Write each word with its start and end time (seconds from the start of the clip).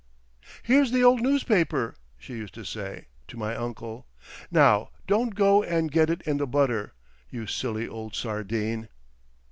"Here's 0.63 0.89
the 0.91 1.03
old 1.03 1.21
news 1.21 1.43
paper," 1.43 1.93
she 2.17 2.33
used 2.33 2.55
to 2.55 2.63
say—to 2.63 3.37
my 3.37 3.55
uncle. 3.55 4.07
"Now 4.49 4.89
don't 5.05 5.35
go 5.35 5.61
and 5.61 5.91
get 5.91 6.09
it 6.09 6.23
in 6.23 6.37
the 6.37 6.47
butter, 6.47 6.93
you 7.29 7.45
silly 7.45 7.87
old 7.87 8.15
Sardine!" 8.15 8.89